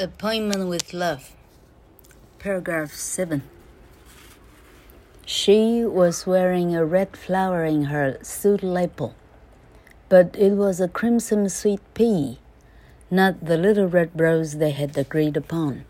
[0.00, 1.34] Appointment with Love,
[2.38, 3.42] paragraph 7.
[5.26, 9.16] She was wearing a red flower in her suit lapel,
[10.08, 12.38] but it was a crimson sweet pea,
[13.10, 15.84] not the little red rose they had agreed upon.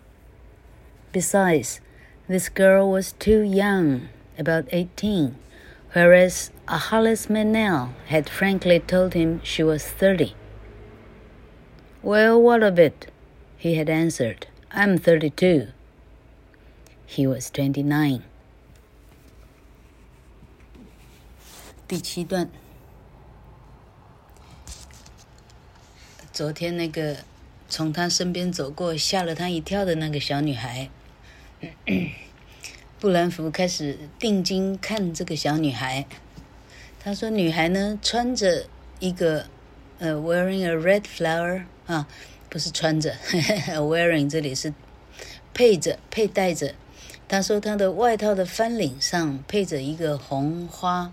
[1.12, 1.82] Besides,
[2.28, 5.36] this girl was too young, about 18,
[5.92, 10.34] whereas Hollis Meynell had frankly told him she was 30.
[12.02, 13.10] Well, what of it?
[13.60, 15.72] He had answered, I'm 32.
[17.06, 18.22] He was 29.
[21.88, 22.48] 第七段，
[26.32, 27.16] 昨天那个
[27.68, 30.90] 从他身边走过，吓了他一跳的那个小女孩，
[33.00, 36.06] 布兰福开始定睛看这个小女孩。
[37.00, 38.66] 他说：“女孩呢，穿着
[39.00, 39.46] 一个
[39.98, 42.06] 呃，wearing a red flower 啊。”
[42.48, 43.14] 不是穿着，
[43.76, 44.72] wearing 这里是
[45.52, 46.74] 配着、佩戴着。
[47.28, 51.12] 他说他的外套的翻领上配着一个红花，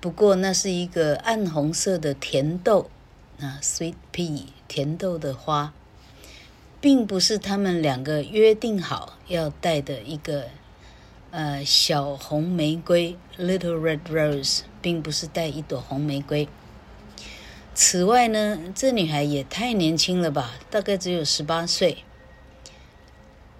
[0.00, 2.90] 不过那是一个暗红色的甜豆，
[3.38, 5.72] 啊，sweet pea，甜豆的花，
[6.80, 10.46] 并不是他们两个约定好要带的一个
[11.30, 16.48] 呃小红玫瑰，little red rose，并不是带一朵红玫瑰。
[17.74, 22.04] 此外呢，这女孩也太年轻了吧，大概只有十八岁。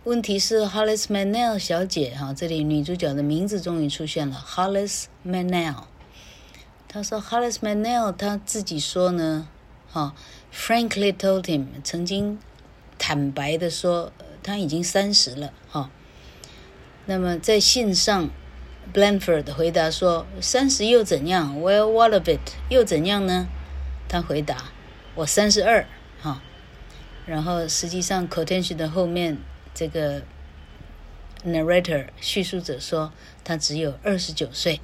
[0.05, 5.85] 问题是 Hollis Manell 小姐哈，这里女主角的名字终于出现了，Hollis Manell。
[6.89, 9.47] 她说 Hollis Manell，她自己说呢，
[9.91, 10.15] 哈
[10.53, 12.39] ，frankly told him 曾经
[12.99, 15.91] 坦白的说，她已经三十了哈。
[17.07, 18.29] 那么在信上
[18.93, 22.41] ，Blanford 回答说，三十又怎样？Well, what of it？
[22.69, 23.49] 又怎样呢？
[24.11, 24.73] 他回答
[25.15, 25.87] ：“我三十二，
[26.21, 26.43] 哈。”
[27.27, 29.39] 然后实际上 c o t e n t i o n 的后面
[29.73, 30.23] 这个
[31.45, 33.13] narrator 叙述者说
[33.45, 34.81] 他只有二十九岁，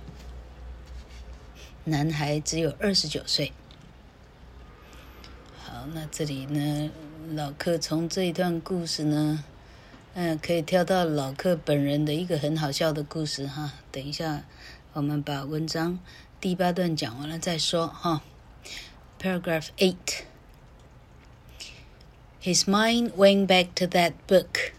[1.83, 3.52] 男孩只有二十九岁。
[5.58, 6.90] 好，那这里呢，
[7.34, 9.42] 老克从这一段故事呢，
[10.14, 13.72] 嗯、可以跳到老克本人的一个很好笑的故事哈。
[13.90, 14.45] 等一下，
[14.92, 15.98] 我们把文章
[16.40, 18.22] 第八段讲完了再说哈。
[19.27, 20.25] Paragraph 8
[22.39, 24.73] His mind went back to that book.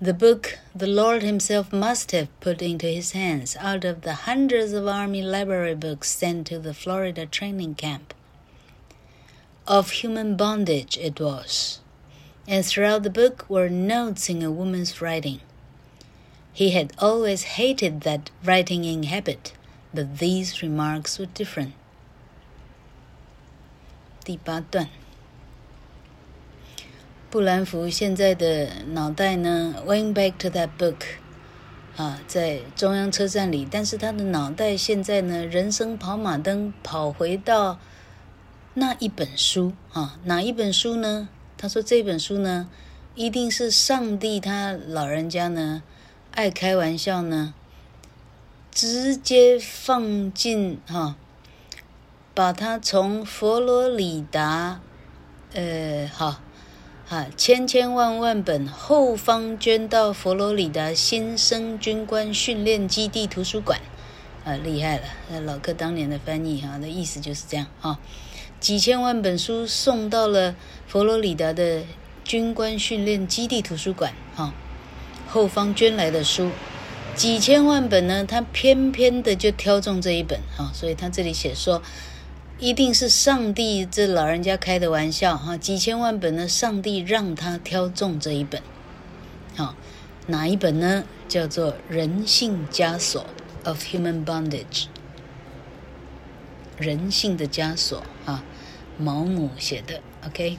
[0.00, 4.72] The book the Lord Himself must have put into his hands out of the hundreds
[4.72, 8.12] of Army library books sent to the Florida training camp.
[9.68, 11.78] Of human bondage it was,
[12.48, 15.42] and throughout the book were notes in a woman's writing.
[16.52, 19.52] He had always hated that writing in habit,
[19.94, 21.74] but these remarks were different.
[24.28, 24.86] 第八段，
[27.30, 30.96] 布兰福现在的脑袋呢，went back to that book，
[31.96, 37.78] 啊，在中央车站里，但是他的脑袋现在呢，人生跑马灯跑回到
[38.74, 41.30] 那一本书啊，哪一本书呢？
[41.56, 42.68] 他说这本书呢，
[43.14, 45.82] 一定是上帝他老人家呢
[46.32, 47.54] 爱开玩笑呢，
[48.70, 51.16] 直接放进哈。
[52.38, 54.80] 把他从佛罗里达，
[55.54, 56.40] 呃，好，
[57.04, 63.80] 哈，千千万万本后方捐到佛罗里达新生军官训练基地图书馆，
[64.44, 65.02] 啊，厉害了！
[65.28, 67.98] 那老克当年的翻译哈，那意思就是这样哈，
[68.60, 70.54] 几千万本书送到了
[70.86, 71.82] 佛罗里达的
[72.22, 74.54] 军官训练基地图书馆，哈，
[75.26, 76.52] 后方捐来的书
[77.16, 81.82] 几千万本呢，他偏偏的就挑中这一本，哈，所以他这里写说。
[82.60, 85.56] 一定是上帝这老人家开的玩笑哈！
[85.56, 88.60] 几千万本呢，上帝让他挑中这一本，
[89.54, 89.76] 好，
[90.26, 91.04] 哪一本呢？
[91.28, 93.24] 叫做《人性枷锁》
[93.68, 94.86] （Of Human Bondage）。
[96.78, 98.42] 人性的枷锁啊，
[98.96, 100.00] 毛姆写的。
[100.26, 100.58] OK，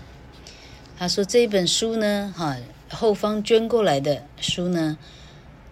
[0.98, 2.56] 他说这本书呢，哈，
[2.90, 4.98] 后方捐过来的书呢，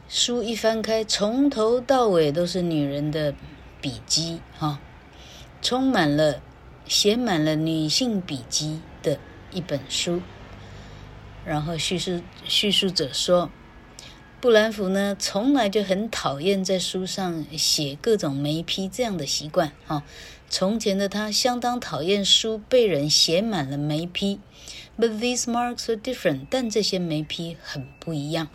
[0.09, 3.33] 书一翻开，从头到尾都是女人的
[3.79, 4.79] 笔记哈。
[5.61, 6.41] 充满了，
[6.85, 9.19] 写满了女性笔记的
[9.51, 10.21] 一本书。
[11.45, 13.49] 然后叙述叙述者说，
[14.39, 19.71] 布兰福呢，从来就很讨厌在书上写各种眉批这样的习惯。
[19.85, 20.03] 哈，
[20.49, 24.39] 从前的他相当讨厌书被人写满了眉批。
[24.97, 28.49] But these marks are different，但这些眉批很不一样。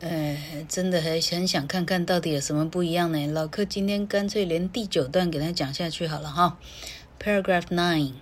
[0.00, 0.36] 呃，
[0.68, 3.26] 真的还很想看看到底有什么不一样呢？
[3.28, 6.58] 老克今天干脆连第九段给他讲下去好了哈。
[7.18, 8.12] Paragraph nine.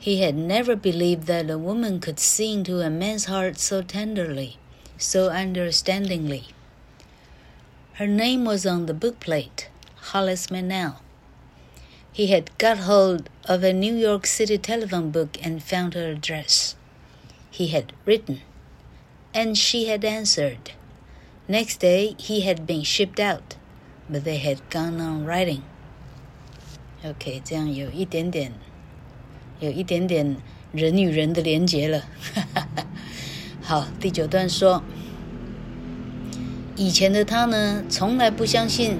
[0.00, 4.52] He had never believed that a woman could see into a man's heart so tenderly,
[4.96, 6.44] so understandingly.
[7.94, 9.66] Her name was on the bookplate,
[10.12, 10.94] Hollis Manel.
[12.12, 16.76] He had got hold of a New York City telephone book and found her address.
[17.50, 18.40] He had written,
[19.35, 20.71] And she had answered.
[21.47, 23.57] Next day, he had been shipped out,
[24.09, 25.61] but they had gone on writing.
[27.03, 28.53] OK，这样有一点点。
[29.61, 30.35] 有一点点
[30.73, 32.03] 人与人的连结了。
[33.61, 34.83] 好，第九段说，
[36.75, 38.97] 以前的他呢，从来不相信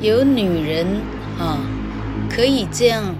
[0.00, 0.86] 有女人
[1.38, 1.60] 啊
[2.30, 3.14] 可以这样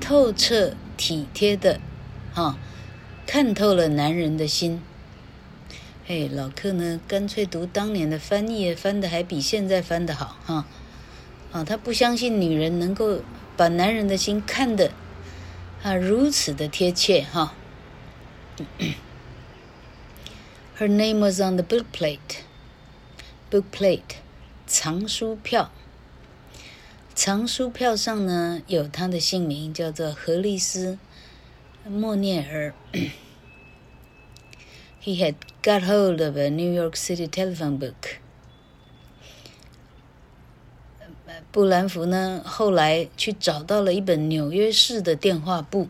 [0.00, 1.78] 透彻体贴的
[2.34, 2.58] 啊
[3.26, 4.80] 看透了男人的心。
[6.08, 10.66] 哎，老克呢，干脆读当年的翻译，翻的还比现在翻的好哈。
[11.52, 13.20] 啊，他不相信女人能够
[13.58, 14.90] 把男人的心看得。
[15.82, 17.52] 啊，如此的贴切哈。
[20.78, 22.38] Her name was on the book plate.
[23.50, 24.16] Book plate，
[24.66, 25.70] 藏书票。
[27.14, 30.98] 藏书票上呢，有她的姓名，叫做何丽丝·
[31.90, 32.72] 莫涅尔。
[35.08, 38.18] He had got hold of a New York City telephone book.
[41.50, 45.88] 布兰福呢，后来去找到了一本纽约市的电话簿，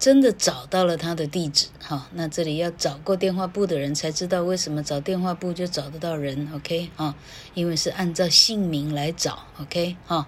[0.00, 1.68] 真的找到了他的地址。
[1.78, 6.52] 哈，那这里要找过电话簿的人才知道为什么找电话簿就找得到人。
[6.52, 7.14] OK，啊，
[7.54, 9.44] 因为是按照姓名来找。
[9.60, 10.26] OK，哈，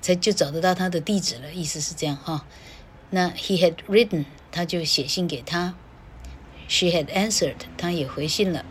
[0.00, 1.52] 才就找得到他的地址了。
[1.52, 2.46] 意思是这样哈。
[3.10, 5.74] 那 He had written，他就写信给他。
[6.68, 8.64] She had answered，他也回信了。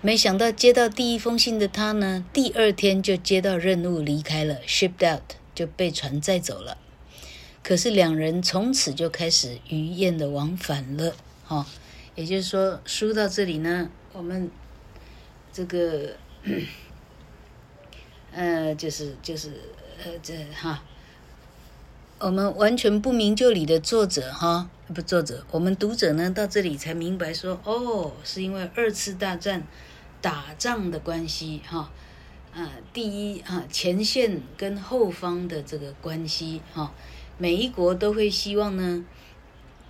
[0.00, 6.78] 没想到接到第一封信的他呢，第二天就接到任务离开了，shipped out 就被船载走了。
[7.64, 11.14] 可是两人从此就开始鱼雁的往返了，
[11.44, 11.66] 哈、哦，
[12.14, 14.50] 也就是说，书到这里呢，我们
[15.52, 16.16] 这个，
[18.32, 19.50] 呃，就是就是
[20.02, 20.82] 呃这哈，
[22.20, 29.62] 我们完全不明就里的作者哈，不作者，我们读者呢到这里才明白说，哦，是因为二次大战。
[30.20, 31.92] 打仗的关系，哈，
[32.52, 36.92] 啊，第一啊，前线跟后方的这个关系，哈，
[37.36, 39.04] 每一国都会希望呢，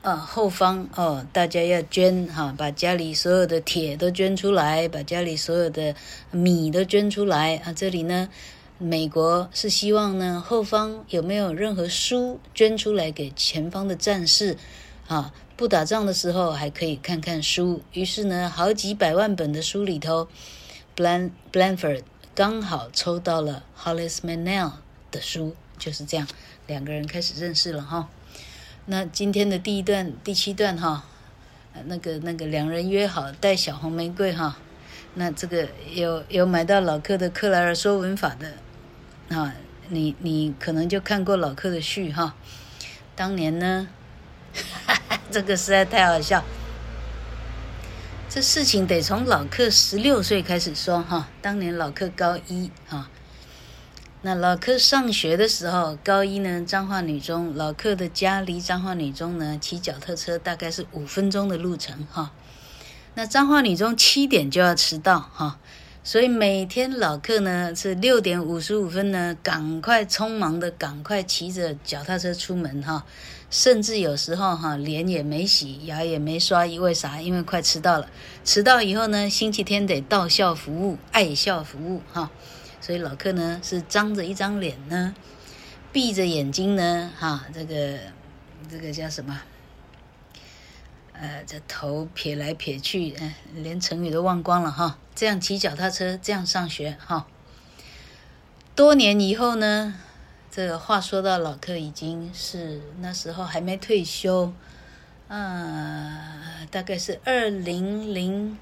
[0.02, 5.94] 啊，后方哦，大家要捐哈，把家里所有的铁都捐出来，把家里所有的
[6.30, 7.72] 米都捐出来啊。
[7.72, 8.28] 这里呢，
[8.78, 14.56] 美国是希望呢，后方有没有任何书捐出来给前方的战士，
[15.06, 15.32] 啊。
[15.58, 20.28] 不打仗的时候还可以看看书，于是呢，好几百万本的书里头
[20.96, 22.02] ，Blan Blanford
[22.32, 24.74] 刚好抽到了 Hollis Manel
[25.10, 26.28] 的书，就是这样，
[26.68, 28.08] 两个人开始认识了哈。
[28.86, 31.04] 那今天的第一段第七段哈，
[31.86, 34.56] 那个那个两人约好带小红玫瑰哈，
[35.14, 38.52] 那这个有有买到老克的克莱尔说文法的
[39.30, 39.54] 啊，
[39.88, 42.34] 你你可能就看过老克的序哈，
[43.14, 43.88] 当年呢。
[44.86, 46.42] 哈 哈这个实在太好笑，
[48.30, 51.28] 这事情得从老克十六岁开始说哈。
[51.42, 53.10] 当年老克高一哈，
[54.22, 62.32] 那老克上学的时候，高一呢，彰化女中，老克的家离彰化女中呢，骑脚踏车大概是五分钟的路程哈。
[63.14, 65.58] 那彰化女中七点就要迟到哈，
[66.02, 73.04] 所以每天老客呢是六点五十五分呢，赶快匆忙的赶快骑着脚踏车出门哈。
[73.50, 77.20] 甚至有时候哈，脸也没洗，牙也没刷，因为啥？
[77.20, 78.08] 因为快迟到了。
[78.44, 82.30] 迟到以后呢，星期天得到校服务，爱校服务哈。
[82.80, 85.14] 所以老客呢是张着一张脸呢，
[85.92, 87.98] 闭着眼睛呢，哈，这个
[88.70, 89.40] 这个叫什么？
[91.20, 94.98] 呃，这头撇来撇去，嗯，连成语都忘光了哈。
[95.14, 97.26] 这样骑脚踏车，这样上学哈。
[98.76, 99.94] 多年以后呢？
[100.50, 104.52] 这个话说到老克已经是那时候还没退休，
[105.28, 108.58] 啊，大概是二零零，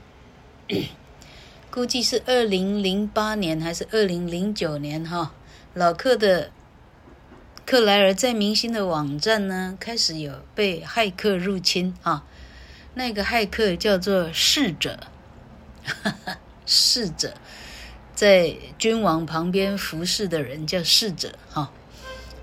[1.71, 5.33] 估计是二零零八年还是二零零九年哈。
[5.75, 6.51] 老克的
[7.65, 12.25] 克莱尔在明星的网站呢，开始有被骇客入侵啊。
[12.99, 14.99] 那个骇客叫做侍者，
[16.65, 17.35] 侍者
[18.15, 21.71] 在君王旁边服侍的人叫侍者哈。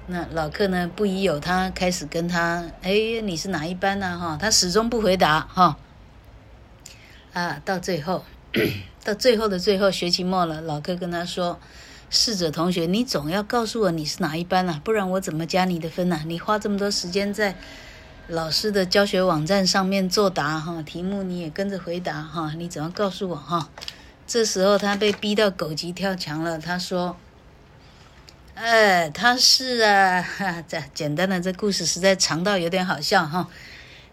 [0.05, 2.91] 那老克呢，不疑有他，开始跟他，哎，
[3.23, 4.19] 你是哪一班呢？
[4.19, 5.75] 哈，他始终不回答，哈，
[7.33, 8.23] 啊，到最后，
[9.03, 11.59] 到最后的最后，学期末了，老克跟他说，
[12.11, 16.21] 侍者同学，你总要告诉我你是哪一班啊，不然我怎么加你的分呢？
[16.27, 17.55] 你花这么多时间在
[18.29, 23.69] 老师的教学网站上面作答哈，题目你也跟着回答哈，你只要告诉我哈。
[24.25, 27.17] 这时候他被逼到狗急跳墙了，他说
[28.55, 33.49] ：“哎，他是啊， 哈，这简单的这故事实在长到有点好笑哈。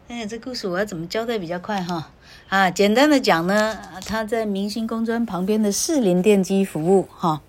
[0.09, 2.11] 哎，这故事我要怎么交代比较快哈？
[2.49, 7.41] 啊，简单的讲呢，他在明星工专旁边的士林电机服务哈。”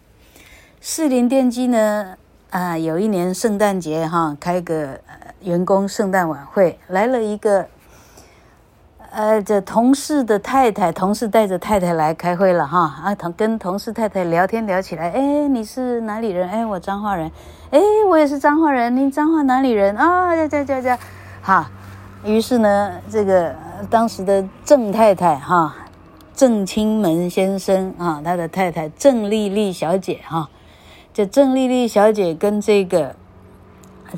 [0.79, 2.15] 士林电机呢，
[2.51, 5.01] 啊，有一年圣诞节哈，开个
[5.41, 7.67] 员工圣诞晚会，来了一个，
[9.11, 16.49] 呃，这同事的太太，同事带着太太来开会了哈，啊，同跟同事太太聊天聊起来，哎，你是哪里人？
[16.49, 17.31] 哎，我彰化人，
[17.71, 19.95] 哎，我也是彰化人，你彰化哪里人？
[19.95, 20.97] 啊，这这这这，
[21.41, 21.69] 哈，
[22.23, 23.55] 于是呢，这个
[23.89, 25.75] 当时的郑太太哈，
[26.33, 30.49] 郑清门先生啊，他的太太郑丽丽小姐哈。
[31.13, 33.13] 这郑丽丽小姐跟这个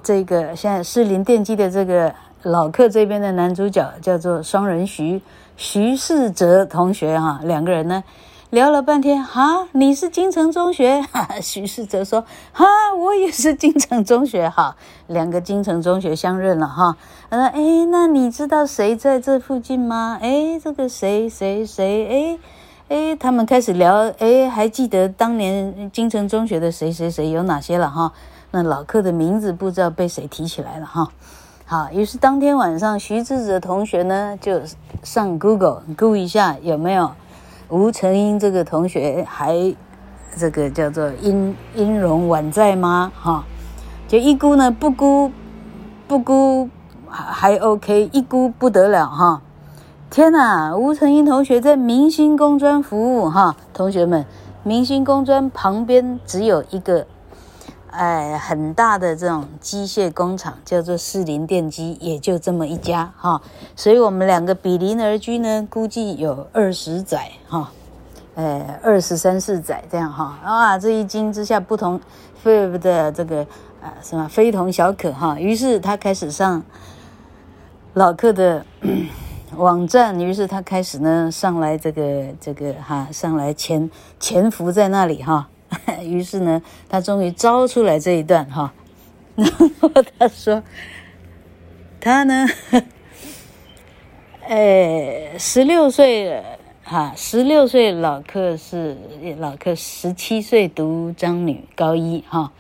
[0.01, 5.21] 这个现在士林电机的这个老客这边的男主角叫做双人徐
[5.55, 8.03] 徐世哲同学哈，两个人呢
[8.49, 11.01] 聊了半天哈，你是金 城中学？
[11.11, 12.65] 哈，徐世哲说哈，
[12.97, 14.75] 我也是金城中学哈，
[15.07, 16.97] 两个金城中学相认了哈。
[17.29, 20.17] 他说哎，那你知道谁在这附近吗？
[20.21, 22.39] 哎，这个谁谁谁哎。
[22.89, 28.11] 哎，他们开始聊，哎，还记得当年金城中学的谁谁谁有哪些了哈？
[28.55, 31.07] 那老客的名字不知道被谁提起来了哈。
[31.65, 34.61] 好，于是当天晚上，徐志哲同学呢就
[35.01, 37.09] 上 Google 估一下有没有
[37.69, 39.75] 吴成英这个同学还
[40.37, 43.11] 这个叫做音音容宛在吗？
[43.19, 43.43] 哈，
[44.07, 45.31] 就一估呢不估
[46.07, 46.69] 不估
[47.09, 49.41] 还 OK，一估不得了哈。
[50.11, 54.23] 天呐，吴成英同学在明星工专服务哈，同学们，
[54.61, 57.07] 明星工专旁边只有一个，
[57.95, 63.41] 哎，很大的这种机械工厂，叫做士林电机，也就这么一家哈，
[63.75, 67.71] 所以我们两个比邻而居呢，估计有二十载哈，
[68.35, 70.37] 哎，二十三四载这样哈。
[70.43, 72.01] 啊，这一惊之下不同，
[72.41, 73.45] 非的这个
[73.81, 76.63] 啊什么非同小可哈，于是他开始上
[77.93, 78.65] 老客的。
[79.55, 83.87] 网站，于是他开始呢上来这个这个哈上来潜
[84.19, 85.47] 潜伏在那里哈，
[86.03, 88.73] 于是呢他终于招出来这一段哈，
[89.35, 89.47] 然
[89.79, 90.63] 后他说
[91.99, 92.47] 他呢，
[94.47, 96.41] 呃十六岁
[96.83, 98.97] 哈十六岁老客是
[99.39, 102.51] 老客十七岁读彰女高一哈。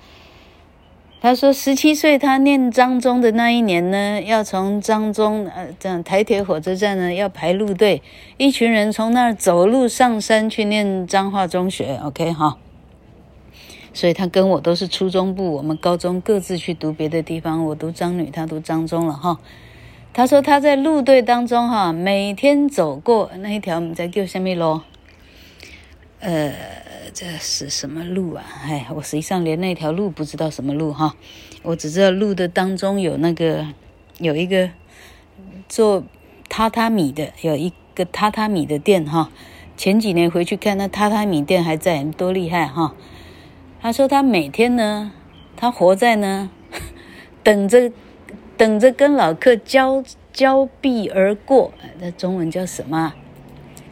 [1.25, 8.01] 他说：“十七岁，他念彰中的那一年呢，要从彰中呃，这样台铁火车站呢要排路队，
[8.35, 12.57] 一群人从那儿走路上山去念彰化中学，OK 哈。
[13.93, 19.39] 所以他跟我都是初中部，我们高中各自去读别的地方，我读彰女，他读彰中了哈。
[20.11, 24.81] 他说他在路队当中哈，每天走过那一条，在叫什么路？
[26.19, 26.53] 呃。”
[27.13, 28.43] 这是什么路啊？
[28.63, 31.15] 哎，我实际上连那条路不知道什么路哈，
[31.61, 33.67] 我只知道路的当中有那个
[34.17, 34.71] 有一个
[35.69, 36.03] 做
[36.49, 39.29] 榻榻米的，有一个榻榻米的店哈。
[39.77, 42.95] 前几年回去看那榻榻米店还在，多厉害哈！
[43.83, 45.11] 他说他每天呢，
[45.57, 46.49] 他活在呢，
[47.43, 47.91] 等着
[48.55, 53.13] 等着跟老客交交臂而过，那中文叫什么？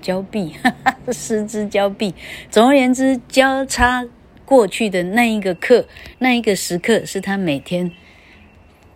[0.01, 2.15] 交臂，哈哈，失之交臂。
[2.49, 4.07] 总而言之，交叉
[4.45, 5.85] 过去的那一个刻，
[6.19, 7.91] 那一个时刻，是他每天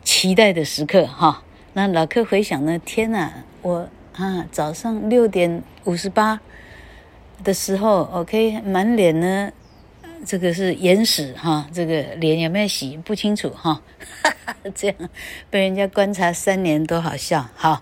[0.01, 1.43] 期待的时刻，哈。
[1.73, 6.39] 那老客回想呢，天哪，我啊，早上六点五十八
[7.43, 9.51] 的时候，OK，满脸呢，
[10.25, 13.81] 这个是眼屎，哈，这个脸有没有洗不清楚，哈，
[14.23, 14.97] 哈哈，这样
[15.49, 17.81] 被人家观察三年，多好笑，好。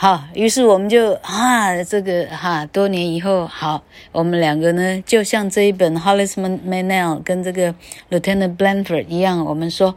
[0.00, 3.82] 好，于是我们就啊，这个哈，多年以后，好，
[4.12, 7.72] 我们两个呢，就像这一本《Hollis Manuel》跟这个
[8.08, 9.96] 《Lieutenant Blanford》一样，我们说，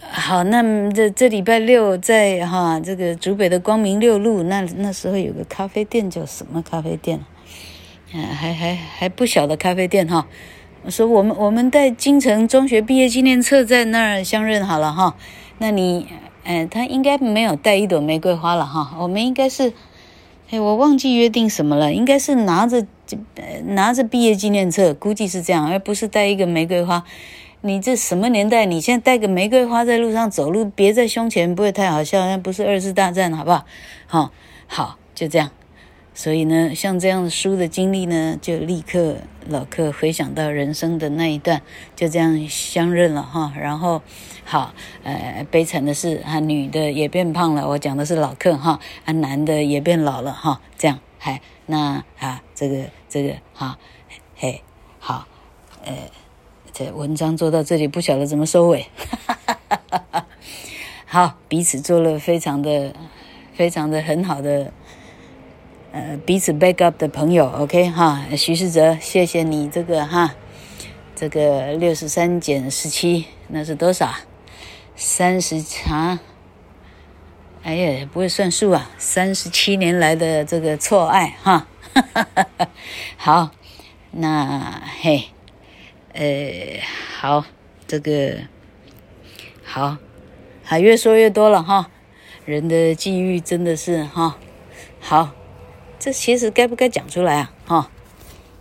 [0.00, 7.20] 好，那这这礼拜六在哈这个竹北的光明六路，那那时候有个咖啡店叫什么咖啡店？
[8.10, 10.26] 还还还不小的咖啡店哈。
[10.84, 15.16] 我说我们我们带京城中学毕业纪念册在那儿相认好了哈，
[15.58, 16.06] 那你。
[16.46, 18.96] 哎，他应该没有带一朵玫瑰花了哈。
[18.98, 19.72] 我们应该是，
[20.50, 21.90] 哎，我忘记约定什么了。
[21.90, 22.84] 应该是拿着
[23.64, 27.02] 拿着毕业纪念册，估计是这样，而不是带一个玫瑰花。
[27.62, 28.66] 你这什么年代？
[28.66, 32.20] 你现在带个玫瑰花在路上走路，别在胸前，不会太好笑。
[32.26, 33.64] 那不是二次大战，好不好？
[34.06, 34.30] 好，
[34.66, 35.48] 好，就这样。
[36.16, 39.16] 所以呢，像这样的书的经历呢，就立刻
[39.48, 41.60] 老克回想到人生的那一段，
[41.96, 43.52] 就这样相认了哈。
[43.58, 44.00] 然后，
[44.44, 47.68] 好，呃，悲惨的是，啊，女的也变胖了。
[47.68, 50.60] 我讲的是老克哈，啊，男的也变老了哈。
[50.78, 53.76] 这样，嗨，那啊，这个这个哈，
[54.36, 54.62] 嘿，
[55.00, 55.26] 好，
[55.84, 55.92] 呃，
[56.72, 58.86] 这文章做到这里，不晓得怎么收尾。
[58.96, 60.26] 哈哈哈哈哈哈。
[61.06, 62.94] 好，彼此做了非常的、
[63.52, 64.72] 非常的很好的。
[65.94, 70.34] 呃，彼此 back up 的朋友，OK 哈，徐世哲，谢谢你这个哈，
[71.14, 74.12] 这个六十三减十七，那是多少？
[74.96, 76.18] 三十啊？
[77.62, 82.68] 哎呀，不会算数啊，三十七年来的这个错爱哈，哈哈哈哈
[83.16, 83.50] 好，
[84.10, 85.28] 那嘿，
[86.12, 86.80] 呃，
[87.20, 87.44] 好，
[87.86, 88.38] 这个
[89.62, 89.98] 好，
[90.64, 91.88] 还越说越多了哈，
[92.44, 94.36] 人的际遇真的是哈，
[94.98, 95.30] 好。
[96.04, 97.50] 这其实该不该讲出来啊？
[97.64, 97.90] 哈，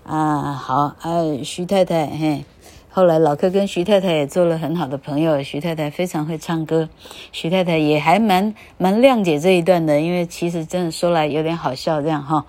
[0.06, 2.46] 啊好，啊徐太太嘿，
[2.90, 5.44] 后来老柯跟徐太太也做了很好的朋友。
[5.44, 6.88] 徐太太非常会唱歌，
[7.34, 12.46] 徐太太也还蛮蛮谅解这一段的，因为其实真的说来有点好笑，这样哈，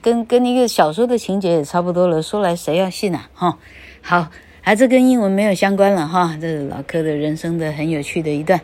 [0.00, 2.22] 跟跟一个小说的情节也差不多了。
[2.22, 3.28] 说来谁要信啊？
[3.34, 3.58] 哈，
[4.00, 4.28] 好，
[4.62, 6.38] 还是跟英文没有相关了哈。
[6.40, 8.58] 这是老柯的人生的很有趣的一段。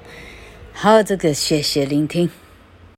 [0.73, 2.31] 好，这个谢谢聆听。